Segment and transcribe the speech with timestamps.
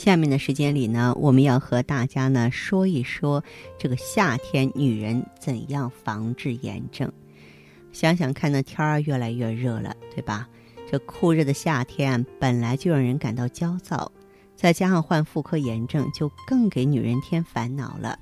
[0.00, 3.44] 下面的时间里呢，我们要和大家呢说一说
[3.78, 7.12] 这个夏天女人怎样防治炎症。
[7.92, 10.48] 想想看，那天儿越来越热了，对吧？
[10.90, 14.10] 这酷热的夏天本来就让人感到焦躁，
[14.56, 18.18] 再加上患妇科炎症，就更给女人添烦恼了。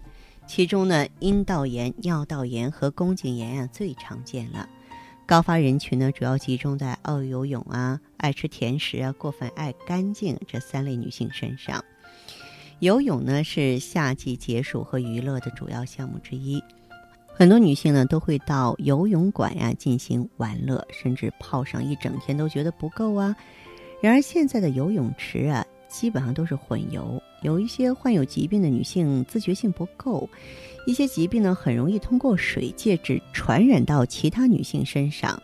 [0.49, 4.69] 其中呢，阴道炎、尿道炎和宫颈炎呀最常见了。
[5.29, 11.85] 高发人群呢，主要集中在爱游泳啊、爱吃甜食啊、过分爱干净这三类女性身上。
[12.79, 16.65] 游泳呢，是夏季解暑和娱乐的主要项目之一。
[17.27, 23.37] 很多女性呢都会到游泳馆呀进行玩乐，甚至泡上一整天都觉得不够啊。
[24.01, 30.29] 然而现在的游泳池啊基本上都是混游，有一些患有疾病的女性自觉性不够，
[30.87, 35.43] 一些疾病呢很容易通过水介质传染到其他女性身上。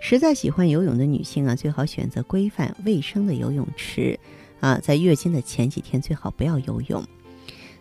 [0.00, 4.18] 实在喜欢游泳的女性啊，最好选择规范卫生的游泳池
[4.60, 7.02] 啊，在月经的前几天最好不要游泳。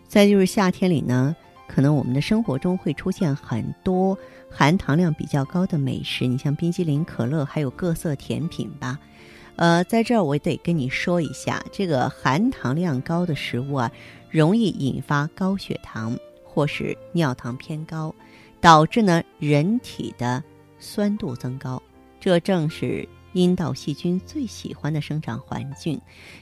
[0.07, 1.35] 再就是夏天里呢。
[1.67, 4.15] 可能我们的生活中会出现很多
[4.51, 8.99] 含糖量比较高的美食，你像冰激凌、可乐，还有各色甜品吧。
[9.57, 13.91] 呃，在这儿我得跟你说一下，这个含糖量高的食物啊，
[14.29, 18.13] 容易引发高血糖或是尿糖偏高，
[18.59, 20.43] 导致呢人体的
[20.79, 21.81] 酸度增高，
[22.19, 23.07] 这正是。
[23.33, 25.99] 阴道细菌最喜欢的生长环境，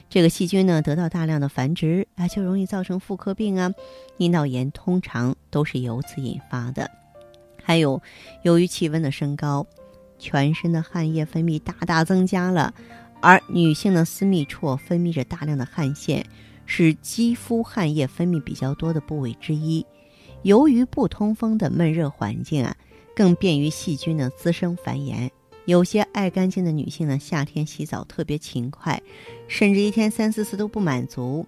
[0.08, 3.68] 这个细菌呢得到大量的繁殖啊，就容易造成妇科病啊。
[4.18, 6.88] 阴道炎通常都是由此引发的。
[7.60, 8.00] 还有，
[8.42, 9.66] 由于气温的升高，
[10.20, 12.72] 全身的汗液分泌大大增加了，
[13.24, 16.26] 而女性的私密处分泌着大量的汗腺，
[16.66, 19.84] 是肌肤汗液分泌比较多的部位之一。
[20.42, 22.76] 由于不通风的闷热环境啊，
[23.16, 25.30] 更便于细菌的滋生繁衍。
[25.64, 29.02] 有些爱干净的女性呢，夏天洗澡特别勤快，
[29.48, 31.46] 甚至一天三四次都不满足。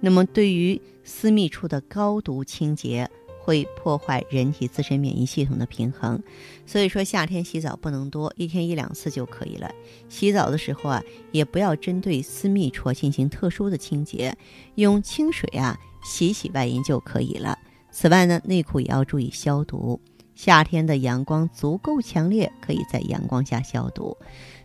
[0.00, 3.10] 那么，对于私密处的高度清洁，
[3.44, 6.18] 会破坏人体自身免疫系统的平衡。
[6.64, 9.70] 所以说，夏天洗澡不能多，一天一两次就可以了。
[10.08, 14.34] 洗澡的时候啊，也不要针对私密处进行特殊的清洁，
[14.76, 17.58] 用清水啊洗洗外阴就可以了。
[17.90, 20.00] 此外呢，内裤也要注意消毒。
[20.34, 24.16] 夏天的阳光足够强烈，可以在阳光下消毒。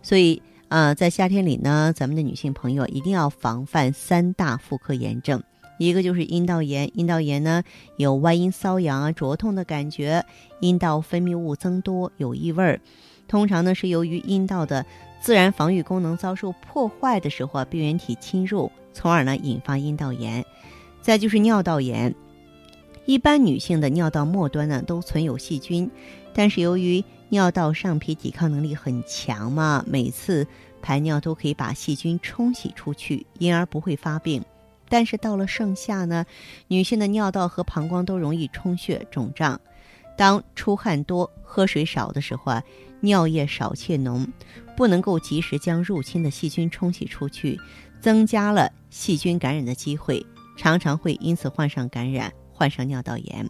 [0.02, 5.44] 所以，呃，在夏天里呢，咱们的女性朋友一定要防范三大妇科炎症。
[5.80, 7.64] 一个就是阴道炎，阴道炎呢
[7.96, 10.24] 有外阴瘙痒啊、灼痛的感觉，
[10.60, 12.80] 阴道分泌物增多，有异味儿。
[13.28, 14.86] 通常呢是由于阴道的
[15.22, 20.46] 自然防御功能遭受破坏的时候啊，病原体侵入，从而呢引发阴道炎。
[21.02, 22.14] 再就是尿道炎。
[23.06, 25.90] 一般女性的尿道末端呢都存有细菌，
[26.34, 30.46] 但是由于尿道上皮抵抗能力很强嘛，每次
[30.82, 34.44] 排尿都可以把细菌冲洗出去，因而不会发病。
[34.90, 36.26] 但是到了盛夏呢，
[36.68, 39.62] 女性的尿道和膀胱都容易充血肿胀。
[40.18, 42.64] 当出汗多、喝水少的时候啊，
[43.00, 44.28] 尿液少且浓，
[44.76, 47.58] 不能够及时将入侵的细菌冲洗出去，
[48.02, 50.26] 增加了细菌感染的机会，
[50.58, 52.34] 常常会因此患上感染。
[52.52, 53.50] 患上尿道炎，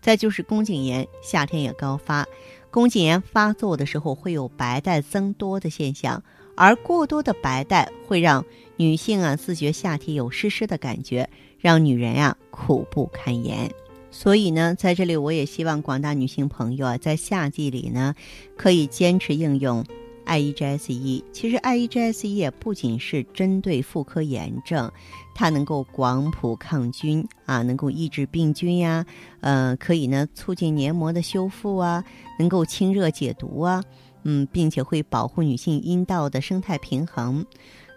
[0.00, 2.24] 再就是宫颈炎，夏天也高发。
[2.70, 6.22] 宫颈炎发作的时候会有白带增多的现象，
[6.56, 8.44] 而过多的白带会让
[8.80, 13.70] 女性啊自觉下体有湿湿的感觉，让女人呀苦不堪言。
[14.10, 18.14] 所以呢，在这里我也希望广大女性朋友啊，在夏季里呢，
[18.56, 19.84] 可以坚持应用。
[20.24, 24.90] IEGS-E，其实 IEGS-E 也不仅是针对妇科炎症，
[25.34, 29.04] 它能够广谱抗菌啊，能够抑制病菌呀，
[29.40, 32.02] 呃，可以呢促进黏膜的修复啊，
[32.38, 33.84] 能够清热解毒啊，
[34.22, 37.44] 嗯，并且会保护女性阴道的生态平衡。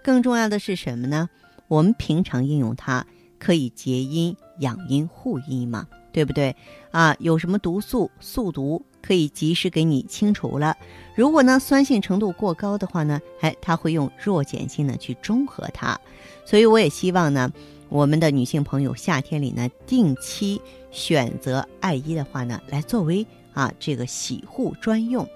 [0.03, 1.29] 更重要的是什么呢？
[1.67, 3.05] 我们平常应用它，
[3.39, 6.55] 可以洁阴养阴护阴嘛，对不对？
[6.91, 8.83] 啊，有什么毒素、宿毒？
[9.01, 10.77] 可以及时给你清除了。
[11.13, 15.99] 如果呢酸性程度过高的话呢，哎，它会用弱碱性呢去中和它。
[16.45, 17.51] 所以我也希望呢，
[17.89, 25.27] 我们的女性朋友夏天里呢定期选择艾依的话呢，来作为啊这个洗护专用。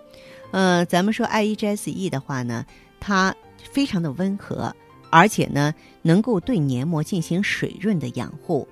[0.52, 2.66] 呃，咱们说艾依 GSE 的话呢，
[3.02, 4.74] 它非常的温和，
[5.10, 8.68] 而且呢，能够对黏膜进行水润的养护。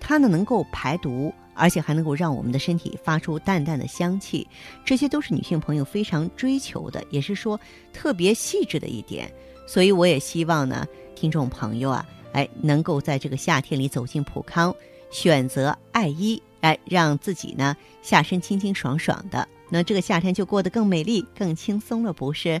[0.00, 4.46] 它呢，能够排毒，而且还能够让我们的身体发出淡淡的香气，
[4.84, 7.58] 这些都是女性朋友非常追求的，也是说
[7.92, 9.32] 特别细致的一点。
[9.64, 10.84] 所以我也希望呢，
[11.14, 14.74] 听众朋友啊，哎，能够在这个夏天里走进普康，
[15.10, 22.60] 选择爱伊，哎，让自己呢下身清清爽爽的，那这个夏天就过得更美丽、更轻松了，不是？